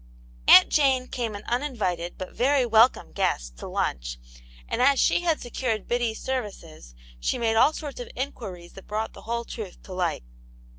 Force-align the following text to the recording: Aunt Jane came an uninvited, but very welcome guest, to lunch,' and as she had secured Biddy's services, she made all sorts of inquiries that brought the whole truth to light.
Aunt 0.47 0.69
Jane 0.69 1.07
came 1.07 1.35
an 1.35 1.43
uninvited, 1.43 2.17
but 2.17 2.33
very 2.33 2.65
welcome 2.65 3.11
guest, 3.11 3.55
to 3.57 3.67
lunch,' 3.67 4.17
and 4.67 4.81
as 4.81 4.99
she 4.99 5.21
had 5.21 5.39
secured 5.39 5.87
Biddy's 5.87 6.19
services, 6.19 6.95
she 7.19 7.37
made 7.37 7.53
all 7.55 7.71
sorts 7.71 7.99
of 7.99 8.09
inquiries 8.15 8.73
that 8.73 8.87
brought 8.87 9.13
the 9.13 9.21
whole 9.21 9.43
truth 9.45 9.79
to 9.83 9.93
light. 9.93 10.23